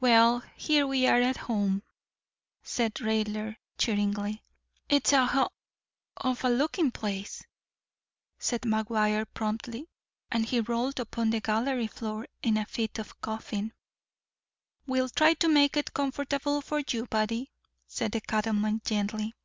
"Well, 0.00 0.40
here 0.56 0.84
we 0.84 1.06
are 1.06 1.20
at 1.20 1.36
home," 1.36 1.84
said 2.60 2.94
Raidler, 3.00 3.54
cheeringly. 3.78 4.42
"It's 4.88 5.12
a 5.12 5.22
h—l 5.32 5.52
of 6.16 6.42
a 6.42 6.48
looking 6.48 6.90
place," 6.90 7.44
said 8.36 8.62
McGuire 8.62 9.26
promptly, 9.32 9.88
as 10.32 10.50
he 10.50 10.58
rolled 10.58 10.98
upon 10.98 11.30
the 11.30 11.40
gallery 11.40 11.86
floor 11.86 12.26
in 12.42 12.56
a 12.56 12.66
fit 12.66 12.98
of 12.98 13.20
coughing. 13.20 13.72
"We'll 14.88 15.08
try 15.08 15.34
to 15.34 15.48
make 15.48 15.76
it 15.76 15.94
comfortable 15.94 16.62
for 16.62 16.80
you, 16.88 17.06
buddy," 17.06 17.52
said 17.86 18.10
the 18.10 18.20
cattleman 18.22 18.82
gently. 18.84 19.36